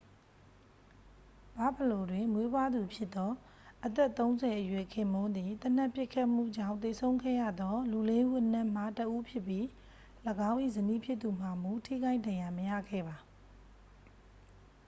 [1.59, 3.31] ဘာ့ဖလို တွင်မွေးဖွားသူဖြစ်သော
[3.85, 9.65] အသက်-၃၀-အရွယ် ခင်ပွန်းသည် သေနတ်ပစ်ခတ်မှုကြောင့်သေဆုံးခဲ့ရသောလူလေးဦးအနက်မှ တစ်ဦးဖြစ်ပြီး
[10.49, 13.17] ၎င်း၏ဇနီးဖြစ်သူမှာမူ ထိခိုက်ဒဏ်ရာမရခဲ့ပါ။